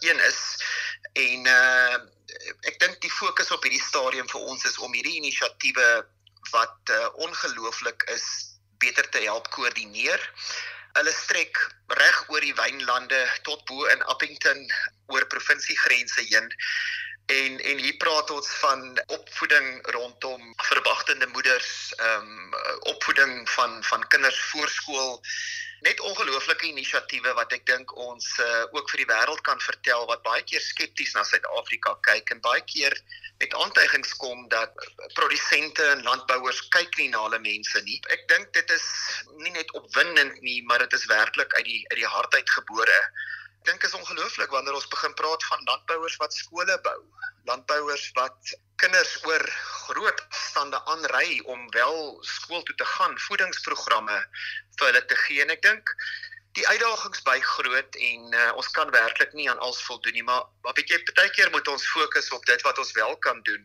een 0.00 0.20
is 0.28 0.40
en 1.12 1.46
uh 1.46 2.15
ek 2.66 2.78
dink 2.82 3.00
die 3.04 3.12
fokus 3.12 3.50
op 3.54 3.64
hierdie 3.66 3.82
stadium 3.82 4.28
vir 4.28 4.46
ons 4.50 4.64
is 4.68 4.78
om 4.78 4.94
hierdie 4.94 5.18
inisiatiewe 5.20 5.88
wat 6.52 6.92
uh, 6.94 7.08
ongelooflik 7.26 8.06
is 8.14 8.26
beter 8.78 9.08
te 9.10 9.22
help 9.24 9.48
koördineer. 9.54 10.22
Hulle 10.96 11.12
strek 11.12 11.58
reg 12.00 12.18
oor 12.32 12.44
die 12.44 12.54
wynlande 12.56 13.18
tot 13.48 13.64
bo 13.68 13.88
in 13.92 14.02
Appington 14.12 14.62
oor 15.12 15.26
provinsiegrense 15.32 16.24
heen. 16.30 16.48
En 17.34 17.58
en 17.58 17.82
hier 17.82 17.96
praat 18.02 18.30
ons 18.30 18.48
van 18.62 18.82
opvoeding 19.18 19.68
rondom 19.96 20.52
verwagtende 20.70 21.26
moeders, 21.34 21.70
ehm 21.98 22.32
um, 22.32 22.58
opvoeding 22.94 23.48
van 23.50 23.82
van 23.84 24.08
kinders 24.14 24.40
voorskool 24.52 25.20
net 25.84 26.00
ongelooflike 26.00 26.66
inisiatiewe 26.70 27.34
wat 27.36 27.52
ek 27.52 27.66
dink 27.68 27.92
ons 28.00 28.26
uh, 28.40 28.64
ook 28.72 28.90
vir 28.92 29.02
die 29.02 29.10
wêreld 29.10 29.42
kan 29.44 29.60
vertel 29.60 30.06
wat 30.08 30.24
baie 30.24 30.42
keer 30.48 30.64
skepties 30.64 31.12
na 31.14 31.24
Suid-Afrika 31.28 31.96
kyk 32.08 32.32
en 32.32 32.40
baie 32.40 32.62
keer 32.64 32.96
met 33.38 33.54
aantuigings 33.54 34.14
kom 34.16 34.46
dat 34.48 34.72
produsente 35.14 35.84
en 35.92 36.04
landbouers 36.06 36.62
kyk 36.72 36.96
nie 36.96 37.08
na 37.12 37.20
hulle 37.26 37.40
mense 37.44 37.82
nie. 37.84 37.98
Ek 38.14 38.24
dink 38.32 38.52
dit 38.56 38.70
is 38.72 38.86
nie 39.42 39.52
net 39.52 39.72
opwindend 39.76 40.40
nie, 40.40 40.62
maar 40.64 40.80
dit 40.86 40.96
is 40.96 41.04
werklik 41.10 41.52
uit 41.58 41.66
die 41.68 41.82
uit 41.90 41.98
die 42.00 42.12
hart 42.14 42.34
uit 42.34 42.54
gebore. 42.56 43.00
Dink 43.66 43.84
is 43.86 43.94
ongelooflik 43.98 44.50
wanneer 44.54 44.74
ons 44.78 44.88
begin 44.92 45.14
praat 45.18 45.44
van 45.50 45.64
landbouers 45.70 46.16
wat 46.22 46.34
skole 46.34 46.78
bou, 46.86 47.00
landbouers 47.50 48.10
wat 48.18 48.54
kinders 48.82 49.12
oor 49.24 49.44
groot 49.86 50.22
afstande 50.28 50.80
aanry 50.92 51.40
om 51.52 51.70
wel 51.74 52.18
skool 52.20 52.62
toe 52.62 52.76
te 52.76 52.88
gaan, 52.96 53.18
voedingsprogramme 53.28 54.18
vir 54.78 54.88
hulle 54.90 55.04
te 55.10 55.18
gee. 55.24 55.42
En 55.42 55.52
ek 55.54 55.62
dink 55.66 55.94
die 56.56 56.66
uitdagings 56.68 57.22
by 57.26 57.36
groot 57.44 57.98
en 58.10 58.34
uh, 58.34 58.50
ons 58.56 58.68
kan 58.76 58.90
werklik 58.94 59.32
nie 59.36 59.48
aan 59.50 59.60
alles 59.64 59.80
voldoen 59.88 60.16
nie 60.16 60.26
maar 60.26 60.44
maar 60.64 60.76
weet 60.78 60.92
jy 60.92 61.00
baie 61.12 61.32
keer 61.36 61.52
moet 61.54 61.68
ons 61.68 61.88
fokus 61.94 62.30
op 62.36 62.46
dit 62.48 62.62
wat 62.68 62.78
ons 62.82 62.92
wel 62.96 63.16
kan 63.28 63.42
doen 63.48 63.64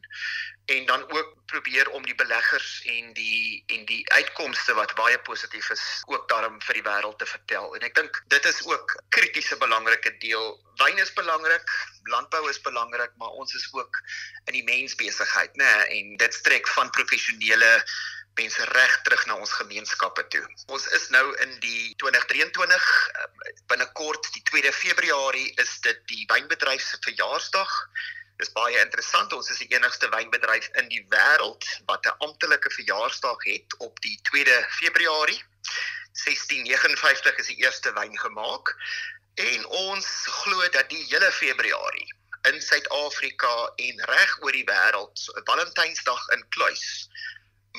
en 0.71 0.85
dan 0.85 1.03
ook 1.11 1.35
probeer 1.45 1.89
om 1.89 2.05
die 2.05 2.15
beleggers 2.15 2.81
en 2.85 3.13
die 3.13 3.63
en 3.75 3.85
die 3.85 4.01
uitkomste 4.11 4.75
wat 4.77 4.95
baie 4.95 5.19
positief 5.27 5.69
is 5.69 5.83
ook 6.05 6.29
daarom 6.29 6.61
vir 6.67 6.79
die 6.79 6.85
wêreld 6.85 7.17
te 7.19 7.27
vertel. 7.27 7.73
En 7.75 7.87
ek 7.87 7.95
dink 7.97 8.21
dit 8.33 8.45
is 8.45 8.61
ook 8.67 8.95
kritiese 9.09 9.57
belangrike 9.63 10.13
deel. 10.23 10.53
Wyn 10.83 11.01
is 11.03 11.13
belangrik 11.17 11.75
landbou 12.09 12.49
is 12.49 12.61
belangrik 12.61 13.11
maar 13.21 13.35
ons 13.41 13.53
is 13.53 13.67
ook 13.73 13.99
in 14.45 14.57
die 14.59 14.65
mensbesigheid 14.65 15.59
nê 15.59 15.73
en 15.97 16.15
dit 16.17 16.33
strek 16.33 16.67
van 16.77 16.89
professionele 16.97 17.71
mense 18.39 18.65
reg 18.65 18.93
terug 19.01 19.25
na 19.25 19.35
ons 19.35 19.53
gemeenskappe 19.59 20.23
toe. 20.33 20.43
Ons 20.67 20.87
is 20.97 21.09
nou 21.09 21.23
in 21.43 21.53
die 21.63 21.93
2023 22.03 22.87
ehm, 23.21 23.43
binnekort 23.71 24.31
die 24.35 24.43
2de 24.51 24.71
Februarie 24.73 25.51
is 25.63 25.79
dit 25.85 26.01
die 26.13 26.25
wynbedryf 26.31 26.83
se 26.83 26.99
verjaarsdag. 27.07 27.75
Dis 28.41 28.53
baie 28.55 28.79
interessant. 28.81 29.33
Ons 29.33 29.51
is 29.53 29.61
die 29.61 29.69
enigste 29.75 30.09
wynbedryf 30.09 30.69
in 30.81 30.87
die 30.93 31.03
wêreld 31.13 31.67
wat 31.91 32.05
'n 32.05 32.17
amptelike 32.27 32.71
verjaarsdag 32.77 33.43
het 33.49 33.77
op 33.77 33.99
die 34.01 34.17
2de 34.29 34.57
Februarie. 34.79 35.41
1659 36.23 37.37
is 37.37 37.47
die 37.47 37.61
eerste 37.63 37.93
wyn 37.93 38.17
gemaak 38.19 38.75
en 39.35 39.65
ons 39.65 40.07
glo 40.27 40.69
dat 40.69 40.89
die 40.89 41.05
hele 41.09 41.31
Februarie 41.31 42.09
in 42.49 42.61
Suid-Afrika 42.61 43.71
en 43.75 44.01
reg 44.09 44.37
oor 44.41 44.51
die 44.51 44.65
wêreld, 44.65 45.23
Valentynsdag 45.45 46.27
in 46.35 46.41
Kluis, 46.49 47.09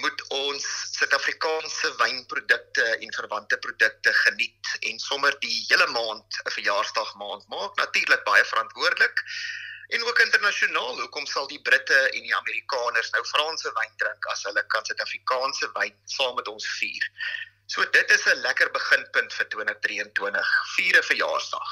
moet 0.01 0.23
ons 0.33 0.67
Suid-Afrikaanse 0.97 1.91
wynprodukte 1.99 2.85
en 3.05 3.13
verwante 3.13 3.59
produkte 3.59 4.13
geniet 4.25 4.71
en 4.89 4.99
sommer 4.99 5.37
die 5.45 5.53
hele 5.69 5.87
maand 5.93 6.39
'n 6.45 6.55
verjaarsdag 6.57 7.15
maand 7.15 7.45
maak. 7.49 7.77
Natuurlik 7.77 8.25
baie 8.25 8.45
verantwoordelik 8.45 9.25
en 9.89 10.05
ook 10.05 10.19
internasionaal 10.19 11.01
hoekom 11.01 11.27
sal 11.27 11.47
die 11.47 11.61
Britte 11.61 11.99
en 12.15 12.23
die 12.23 12.37
Amerikaners 12.37 13.11
nou 13.11 13.25
Franse 13.25 13.73
wyn 13.81 13.95
drink 13.97 14.27
as 14.33 14.45
hulle 14.49 14.65
kan 14.67 14.85
Suid-Afrikaanse 14.85 15.71
wyn 15.75 15.95
saam 16.05 16.35
met 16.35 16.49
ons 16.49 16.67
vier? 16.79 17.05
So 17.67 17.85
dit 17.85 18.11
is 18.11 18.27
'n 18.27 18.41
lekker 18.41 18.71
beginpunt 18.71 19.33
vir 19.33 19.49
2023 19.49 20.49
vier 20.77 20.99
'n 20.99 21.03
verjaarsdag. 21.03 21.71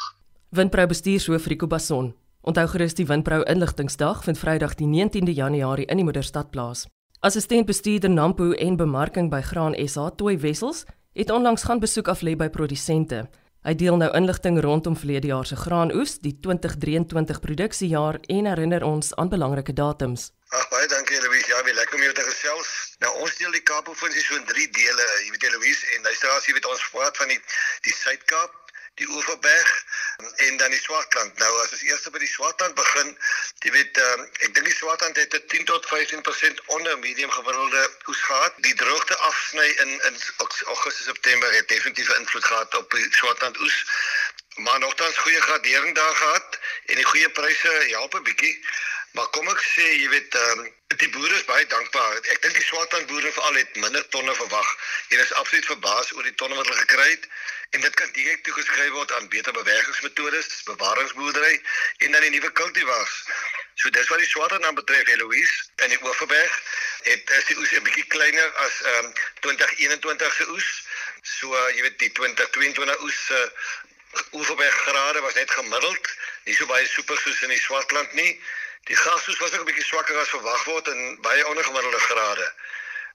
Windprou 0.50 0.86
bestuurshoof 0.86 1.46
Rico 1.46 1.66
Basson. 1.66 2.16
Onthou 2.42 2.68
gerus 2.68 2.94
die 2.94 3.06
Windprou 3.06 3.42
inligtingsdag 3.42 4.24
vind 4.24 4.38
Vrydag 4.38 4.74
die 4.74 4.86
19de 4.86 5.32
Januarie 5.32 5.86
in 5.86 5.96
die 5.96 6.04
Moederstad 6.04 6.50
plaas 6.50 6.88
Assistent 7.22 7.66
bestuurder 7.66 8.08
Nampo 8.08 8.52
en 8.52 8.76
bemarking 8.76 9.26
by 9.28 9.42
Graan 9.44 9.74
SA, 9.88 10.06
Toy 10.16 10.38
Wessels, 10.40 10.86
het 11.12 11.30
onlangs 11.30 11.66
gaan 11.68 11.80
besoek 11.82 12.08
af 12.08 12.22
lê 12.24 12.32
by 12.32 12.46
produsente. 12.48 13.26
Hy 13.60 13.74
deel 13.76 13.98
nou 14.00 14.08
inligting 14.16 14.56
rondom 14.64 14.96
verlede 14.96 15.28
jaar 15.28 15.44
se 15.44 15.58
graanoes, 15.60 16.14
die 16.24 16.32
2023 16.40 17.42
produksiejaar 17.44 18.22
en 18.36 18.48
herinner 18.48 18.86
ons 18.88 19.12
aan 19.20 19.28
belangrike 19.28 19.74
datums. 19.76 20.30
Ag 20.48 20.64
baie 20.72 20.88
dankie 20.88 21.20
Louise. 21.20 21.44
Ja, 21.52 21.60
wie 21.68 21.76
lekker 21.76 22.00
om 22.00 22.06
jou 22.06 22.14
te 22.16 22.24
gesels. 22.24 22.72
Nou 23.04 23.12
ons 23.26 23.36
deel 23.36 23.52
die 23.52 23.66
Kaapprovinsie 23.68 24.24
so 24.24 24.40
in 24.40 24.48
3 24.48 24.64
dele. 24.80 25.08
Jy 25.26 25.36
weet 25.36 25.48
Louise 25.58 25.92
en 25.92 26.08
luisteraars, 26.08 26.48
jy 26.48 26.56
weet 26.56 26.72
ons 26.72 26.88
praat 26.94 27.20
van 27.20 27.34
die 27.36 27.40
die 27.84 27.96
Suid-Kaap, 28.00 28.69
die 29.00 29.08
Oeverberg 29.08 29.70
en 30.46 30.56
dan 30.56 30.70
die 30.70 30.80
Swartland. 30.80 31.38
Nou 31.38 31.50
as 31.62 31.72
ons 31.76 31.84
eers 31.88 32.08
by 32.12 32.20
die 32.22 32.30
Swartland 32.30 32.76
begin, 32.78 33.12
jy 33.64 33.72
weet 33.76 34.00
um, 34.04 34.24
ek 34.44 34.54
dink 34.56 34.68
die 34.68 34.76
Swartland 34.76 35.20
het 35.20 35.36
'n 35.38 35.46
10 35.54 35.64
tot 35.72 35.88
15% 35.92 36.60
onder 36.76 36.98
medium 36.98 37.32
gemiddelde 37.36 37.82
oes 38.12 38.22
gehad. 38.28 38.60
Die 38.66 38.74
droogte 38.82 39.16
afsny 39.30 39.68
in 39.84 39.90
in 40.10 40.20
Augustus 40.74 41.06
September 41.12 41.52
het 41.52 41.68
definitief 41.68 42.12
invloed 42.18 42.44
gehad 42.44 42.74
op 42.82 42.90
die 42.90 43.08
Swartland 43.10 43.60
oes. 43.60 43.78
Maar 44.54 44.78
nogtans 44.78 45.16
goeie 45.16 45.40
gradering 45.40 45.94
daar 45.94 46.16
gehad 46.16 46.58
en 46.86 46.94
die 46.94 47.08
goeie 47.12 47.30
pryse 47.30 47.72
help 47.96 48.14
'n 48.14 48.22
bietjie. 48.22 48.54
Maar 49.12 49.28
kom 49.34 49.48
ek 49.50 49.62
sê, 49.64 49.86
jy 49.98 50.08
weet, 50.12 50.34
um, 50.38 50.66
die 51.00 51.08
boere 51.14 51.34
is 51.34 51.46
baie 51.48 51.66
dankbaar. 51.66 52.18
Ek 52.34 52.42
dink 52.44 52.54
die 52.54 52.66
Swartland 52.66 53.08
boere 53.10 53.32
veral 53.34 53.56
het 53.58 53.78
minder 53.82 54.04
tonne 54.14 54.34
verwag. 54.38 54.68
Hulle 55.08 55.24
is 55.24 55.32
absoluut 55.40 55.66
verbaas 55.66 56.12
oor 56.14 56.26
die 56.26 56.36
tonne 56.42 56.58
wat 56.58 56.68
hulle 56.68 56.84
gekry 56.84 57.08
het 57.10 57.26
en 57.70 57.82
dit 57.84 57.94
kan 57.94 58.12
direk 58.14 58.44
toegeskryf 58.46 58.90
word 58.94 59.12
aan 59.14 59.28
beter 59.30 59.54
bewerkingsmetodes, 59.54 60.62
bewaringsboerdery 60.66 61.60
en 62.06 62.14
dan 62.14 62.26
die 62.26 62.30
nuwe 62.34 62.50
kultivars. 62.58 63.16
So 63.82 63.90
dis 63.94 64.08
wat 64.10 64.22
die 64.22 64.30
Swartland 64.30 64.66
dan 64.66 64.78
betref, 64.78 65.08
Eloise, 65.14 65.58
in 65.86 65.94
die 65.94 66.00
Oeverberg 66.02 66.56
het 67.06 67.30
is 67.38 67.46
die 67.50 67.58
oes 67.58 67.72
'n 67.72 67.86
bietjie 67.86 68.06
kleiner 68.14 68.48
as 68.66 68.80
um, 68.94 69.12
2021 69.46 70.34
se 70.34 70.48
oes. 70.54 70.70
So 71.22 71.54
uh, 71.54 71.68
jy 71.76 71.82
weet 71.86 71.98
die 71.98 72.12
2022 72.12 73.06
oes 73.06 73.20
se 73.26 73.38
uh, 73.38 73.50
Oeverberg 74.32 74.74
grade 74.74 75.20
was 75.20 75.34
net 75.34 75.50
gemiddeld, 75.50 76.10
nie 76.44 76.54
so 76.54 76.66
baie 76.66 76.86
super 76.86 77.18
soos 77.22 77.42
in 77.46 77.54
die 77.54 77.62
Swartland 77.62 78.12
nie. 78.18 78.34
Die 78.88 78.96
gasoes 78.96 79.38
was 79.38 79.52
ook 79.52 79.60
'n 79.60 79.64
bietjie 79.64 79.84
swakker 79.84 80.16
as 80.18 80.28
verwag 80.28 80.64
word 80.64 80.88
in 80.88 81.18
baie 81.20 81.46
ondergemiddelde 81.46 81.98
grade. 81.98 82.52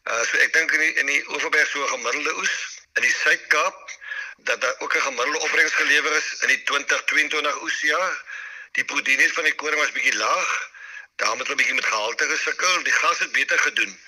Uh 0.03 0.23
so 0.23 0.37
ek 0.37 0.53
dink 0.53 0.71
in 0.71 0.79
die 0.79 0.93
in 0.93 1.05
die 1.05 1.23
Oeverberg 1.29 1.69
so 1.69 1.85
gemiddelde 1.87 2.35
oes 2.37 2.55
in 2.93 3.01
die 3.01 3.15
Suid-Kaap 3.23 3.91
dat 4.37 4.61
daar 4.61 4.75
ook 4.79 4.95
'n 4.95 5.01
gemiddelde 5.07 5.39
opbrengs 5.39 5.73
gelewer 5.73 6.11
is 6.17 6.27
in 6.41 6.47
die 6.47 6.63
2022 6.63 7.61
oesjaar. 7.61 8.23
Die 8.71 8.85
proteïne 8.85 9.33
van 9.33 9.43
die 9.43 9.55
koring 9.55 9.81
was 9.81 9.91
bietjie 9.91 10.15
laag. 10.15 10.69
Daar 11.15 11.35
moet 11.35 11.49
'n 11.49 11.55
bietjie 11.55 11.73
met 11.73 11.85
gehalte 11.85 12.27
gesukkel. 12.27 12.83
Die 12.83 12.93
gas 12.93 13.19
het 13.19 13.31
beter 13.31 13.59
gedoen 13.59 13.99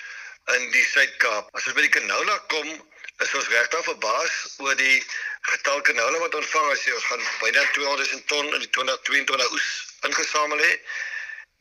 in 0.55 0.71
die 0.71 0.85
Suid-Kaap. 0.85 1.55
As 1.55 1.65
ons 1.65 1.73
by 1.73 1.81
die 1.81 1.95
canola 1.99 2.37
kom, 2.37 2.69
is 3.17 3.33
ons 3.33 3.47
regtig 3.47 3.83
verbaas 3.83 4.33
oor 4.57 4.75
die 4.75 5.05
getal 5.41 5.81
canola 5.81 6.17
wat 6.17 6.35
ontvang 6.35 6.71
is. 6.71 6.93
Ons 6.93 7.03
gaan 7.03 7.23
byna 7.41 7.63
200 7.71 8.11
000 8.11 8.25
ton 8.25 8.53
in 8.53 8.59
die 8.59 8.69
2022 8.69 9.51
oes 9.51 9.69
ingesamel 10.01 10.57
het. 10.57 10.81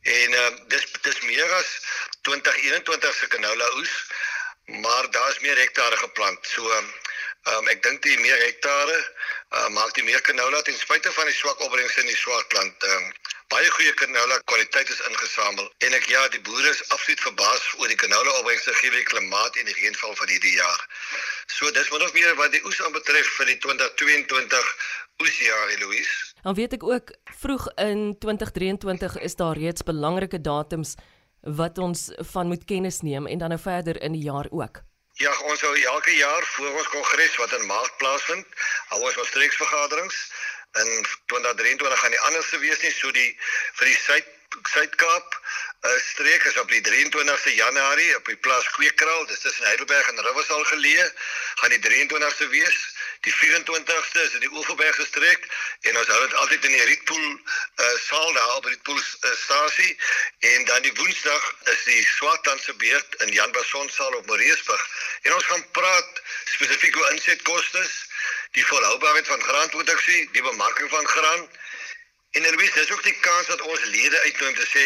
En 0.07 0.31
uh, 0.31 0.49
dis 0.71 0.85
dis 1.01 1.19
meer 1.27 1.53
as 1.59 1.69
2021 2.27 3.15
se 3.15 3.27
canola 3.27 3.67
oes, 3.79 3.95
maar 4.83 5.11
daar's 5.11 5.39
meer 5.39 5.57
hektare 5.57 5.97
geplant. 5.97 6.47
So 6.47 6.71
ehm 6.71 6.87
um, 7.55 7.67
ek 7.71 7.83
dink 7.83 8.01
die 8.03 8.17
meer 8.19 8.39
hektare 8.43 8.97
uh, 8.99 9.67
maak 9.75 9.93
die 9.95 10.03
meer 10.03 10.21
canola 10.21 10.61
ten 10.61 10.79
spyte 10.79 11.11
van 11.15 11.27
die 11.27 11.35
swak 11.35 11.59
opbrengs 11.63 11.99
in 12.03 12.07
die 12.11 12.21
swartland. 12.23 12.87
Ehm 12.91 13.03
um, 13.03 13.11
baie 13.53 13.69
goeie 13.71 13.93
canola 13.93 14.37
kwaliteit 14.51 14.89
is 14.91 15.01
ingesamel 15.09 15.67
en 15.87 15.95
ek 15.95 16.07
ja, 16.11 16.21
die 16.33 16.41
boere 16.47 16.69
is 16.69 16.81
absoluut 16.91 17.21
verbaas 17.23 17.65
oor 17.79 17.91
die 17.91 17.99
canola 17.99 18.33
opbrengs 18.39 18.67
gegee 18.67 18.91
die 18.95 19.07
klimaat 19.07 19.59
en 19.59 19.69
die 19.69 19.75
reënval 19.79 20.15
van 20.19 20.31
hierdie 20.33 20.55
jaar. 20.57 20.81
So 21.57 21.71
dis 21.71 21.91
min 21.93 22.03
of 22.03 22.15
meer 22.17 22.35
wat 22.39 22.51
die 22.55 22.63
oes 22.67 22.81
aanbetref 22.83 23.29
vir 23.39 23.51
die 23.53 23.59
2022 23.63 24.73
oesjaar, 25.23 25.71
Louise. 25.79 26.33
Dan 26.43 26.57
weet 26.59 26.75
ek 26.77 26.83
ook 26.83 27.13
vroeg 27.39 27.69
in 27.81 28.17
2023 28.19 29.17
is 29.29 29.39
daar 29.39 29.57
reeds 29.57 29.87
belangrike 29.87 30.41
datums 30.41 30.97
wat 31.41 31.77
ons 31.77 32.09
van 32.33 32.51
moet 32.51 32.67
kennis 32.67 33.01
neem 33.01 33.27
en 33.31 33.39
dan 33.39 33.55
nou 33.55 33.61
verder 33.61 34.01
in 34.01 34.17
die 34.17 34.25
jaar 34.27 34.51
ook. 34.51 34.83
Ja, 35.17 35.31
ons 35.49 35.61
hou 35.65 35.73
elke 35.73 36.13
jaar 36.13 36.43
voor 36.45 36.75
ons 36.77 36.89
kongres 36.93 37.37
wat 37.41 37.53
in 37.57 37.65
Maart 37.65 37.95
plaasvind, 37.97 38.45
hou 38.91 38.99
ons 39.01 39.17
ons 39.17 39.31
streeksvergaderings. 39.31 40.19
In 40.77 41.05
2023 41.25 41.99
gaan 41.99 42.11
die 42.11 42.25
anderste 42.29 42.59
wees 42.59 42.81
nie 42.81 42.91
so 42.91 43.11
die 43.11 43.29
vir 43.79 43.87
die 43.91 43.99
Suid 44.05 44.33
Suid-Kaap 44.71 45.35
uh, 45.81 45.91
streek 45.99 46.43
is 46.43 46.57
op 46.57 46.69
die 46.71 46.81
23ste 46.81 47.53
Januarie 47.55 48.15
op 48.15 48.25
die 48.25 48.37
plaas 48.45 48.67
Kweekraal, 48.75 49.25
dis 49.27 49.39
tussen 49.39 49.65
Heidelberg 49.65 50.07
en 50.07 50.21
Riversal 50.23 50.63
geleë, 50.71 51.07
gaan 51.61 51.75
die 51.75 51.81
23ste 51.83 52.47
wees. 52.53 52.77
Die 53.27 53.33
24ste 53.33 54.23
is 54.23 54.37
in 54.37 54.45
die 54.45 54.51
Oeverberg 54.53 54.95
gestreek 54.95 55.47
en 55.89 55.97
ons 55.99 56.11
hou 56.13 56.19
dit 56.23 56.35
altyd 56.41 56.67
in 56.69 56.75
die 56.77 56.87
Rietpool 56.89 57.27
uh, 57.27 57.91
saal 58.05 58.33
daar 58.33 58.55
op 58.55 58.67
die 58.67 58.75
Rietpoolstasie 58.75 59.91
uh, 59.91 60.53
en 60.53 60.65
dan 60.69 60.85
die 60.85 60.95
Woensdag 60.99 61.47
is 61.73 61.83
die 61.89 62.01
Swartlandse 62.15 62.73
beurt 62.83 63.19
in 63.25 63.33
Jan 63.35 63.51
Bason 63.51 63.89
saal 63.89 64.15
op 64.21 64.31
Moreesburg. 64.31 64.87
En 65.27 65.33
ons 65.35 65.49
gaan 65.51 65.65
praat 65.75 66.21
spesifiek 66.55 66.97
oor 66.97 67.11
insetkoste, 67.11 67.83
die 68.51 68.65
volhoubaarheid 68.65 69.27
van 69.27 69.41
graanproduksie, 69.41 70.29
die 70.31 70.41
bemarking 70.41 70.89
van 70.89 71.07
graan 71.07 71.49
en 72.31 72.45
en 72.45 72.57
wie 72.57 72.71
dis 72.73 72.91
ook 72.91 73.03
die 73.03 73.19
kans 73.19 73.47
dat 73.47 73.61
ons 73.61 73.83
lede 73.83 74.19
uitnooi 74.19 74.49
om 74.49 74.59
te 74.59 74.67
sê 74.67 74.85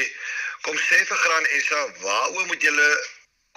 kom 0.62 0.78
sê 0.78 1.00
vir 1.10 1.18
Graan 1.18 1.48
SA 1.66 1.82
waaroor 2.04 2.46
moet 2.46 2.62
julle 2.62 2.90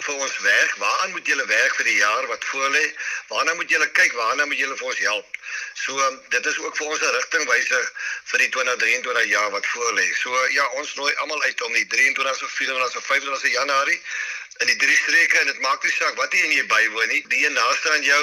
vir 0.02 0.14
ons 0.14 0.38
werk. 0.42 0.76
Waaraan 0.82 1.10
moet 1.10 1.26
julle 1.26 1.46
werk 1.46 1.74
vir 1.78 1.84
die 1.84 1.96
jaar 1.96 2.26
wat 2.26 2.44
voorlê? 2.50 2.82
Waarna 3.28 3.54
moet 3.54 3.70
julle 3.70 3.86
kyk? 3.98 4.12
Waarna 4.18 4.46
moet 4.50 4.58
julle 4.58 4.76
vir 4.76 4.86
ons 4.90 5.02
help? 5.06 5.36
So 5.84 6.06
um, 6.06 6.16
dit 6.30 6.46
is 6.46 6.58
ook 6.58 6.76
vir 6.76 6.86
ons 6.86 7.00
'n 7.00 7.14
rigtingwyser 7.16 7.84
vir 8.30 8.38
die 8.38 8.48
2023 8.56 9.28
jaar 9.30 9.50
wat 9.50 9.66
voorlê. 9.66 10.06
So 10.22 10.46
ja, 10.56 10.66
ons 10.80 10.94
nooi 10.94 11.14
almal 11.14 11.42
uit 11.42 11.62
om 11.62 11.72
die 11.72 11.86
23ste, 11.86 12.48
24ste, 12.56 13.04
25ste 13.10 13.50
Januarie 13.50 14.00
in 14.62 14.66
die 14.70 14.76
drie 14.76 14.96
streke 14.96 15.38
en 15.38 15.46
dit 15.50 15.60
maak 15.60 15.82
nie 15.82 15.92
saak 15.94 16.14
wat 16.20 16.32
jy 16.34 16.42
in 16.46 16.56
jy 16.58 16.66
bywoon 16.70 17.08
nie. 17.10 17.22
Die 17.32 17.46
een 17.46 17.56
naaste 17.58 17.90
aan 17.92 18.04
jou, 18.06 18.22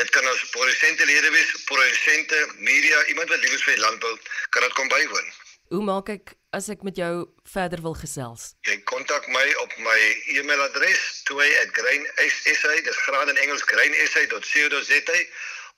dit 0.00 0.10
kan 0.16 0.26
ons 0.32 0.42
produsente 0.54 1.04
lede 1.08 1.30
wees, 1.36 1.54
produsente, 1.68 2.38
media, 2.58 3.04
iemand 3.12 3.28
wat 3.32 3.40
lief 3.44 3.54
is 3.56 3.64
vir 3.68 3.78
landbou, 3.84 4.14
kan 4.50 4.62
dit 4.66 4.74
kom 4.78 4.88
bywoon. 4.92 5.28
Hoe 5.70 5.84
maak 5.86 6.08
ek 6.10 6.34
as 6.56 6.66
ek 6.72 6.82
met 6.82 6.96
jou 6.98 7.14
verder 7.52 7.80
wil 7.84 7.94
gesels? 7.94 8.42
Jy 8.66 8.76
kontak 8.90 9.28
my 9.30 9.46
op 9.62 9.72
my 9.86 10.00
e-mailadres 10.34 11.22
toy@grainsa, 11.30 12.72
dis 12.88 13.02
graan 13.06 13.30
in 13.30 13.38
Engels 13.46 13.62
grainsa.co.za 13.70 15.18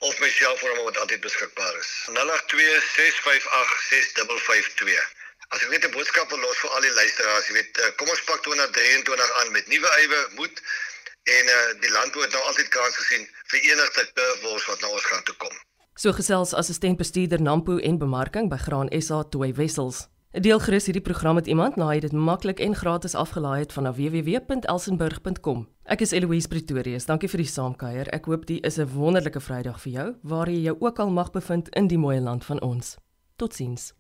of 0.03 0.19
my 0.19 0.29
selfoonnommer 0.29 0.85
wat 0.85 0.99
altyd 0.99 1.21
beskikbaar 1.21 1.77
is. 1.79 1.91
0826586552. 2.09 2.17
As 5.53 5.61
ek 5.63 5.71
net 5.75 5.82
'n 6.03 6.05
boodskap 6.05 6.31
wil 6.31 6.41
los 6.43 6.59
vir 6.59 6.71
al 6.75 6.83
die 6.83 6.95
luisteraars, 6.95 7.47
jy 7.47 7.55
weet, 7.55 7.79
eh, 7.79 7.91
kom 7.97 8.09
ons 8.11 8.23
pak 8.27 8.41
2023 8.43 9.31
aan 9.39 9.53
met 9.53 9.67
nuwe 9.71 9.91
ywe, 10.05 10.21
moed 10.35 10.63
en 11.23 11.45
uh, 11.47 11.59
die 11.79 11.93
landbou 11.95 12.23
het 12.25 12.33
nou 12.35 12.43
altyd 12.51 12.69
kans 12.75 12.97
gesien 12.99 13.23
vir 13.53 13.61
enigste 13.71 14.03
curveballs 14.17 14.65
wat 14.67 14.81
nou 14.83 14.91
ons 14.93 15.05
gaan 15.07 15.23
toe 15.23 15.37
kom. 15.39 15.55
So 15.95 16.11
gesels 16.13 16.55
assistent 16.55 16.99
bestuurder 16.99 17.39
Nampo 17.41 17.79
en 17.79 17.99
bemarking 17.99 18.51
by 18.51 18.59
Graan 18.59 18.91
SA 18.99 19.23
Toy 19.31 19.53
Wessels. 19.55 20.09
Deel 20.33 20.59
gerus 20.59 20.91
hierdie 20.91 21.05
program 21.05 21.39
met 21.39 21.47
iemand, 21.47 21.79
laai 21.79 22.01
dit 22.01 22.13
maklik 22.13 22.59
en 22.59 22.75
gratis 22.75 23.15
afgelaai 23.15 23.61
het 23.61 23.73
van 23.73 23.87
www.elsenburg.com. 23.95 25.69
Ek 25.85 26.03
is 26.03 26.11
Eloise 26.11 26.49
Pretorius. 26.49 27.07
Dankie 27.07 27.31
vir 27.31 27.45
die 27.45 27.51
saamkuier. 27.55 28.11
Ek 28.11 28.27
hoop 28.27 28.51
dit 28.51 28.65
is 28.67 28.83
'n 28.83 28.91
wonderlike 28.91 29.41
Vrydag 29.41 29.79
vir 29.87 29.93
jou 29.93 30.15
waar 30.23 30.51
jy 30.51 30.63
jou 30.67 30.77
ook 30.81 30.99
al 30.99 31.11
mag 31.11 31.31
bevind 31.31 31.69
in 31.69 31.87
die 31.87 31.99
mooi 31.99 32.19
land 32.19 32.45
van 32.45 32.61
ons. 32.61 32.97
Totsiens. 33.37 33.93